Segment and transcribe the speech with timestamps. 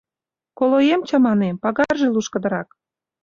[0.57, 2.69] «Колоем чаманем, пагарже лушкыдырак.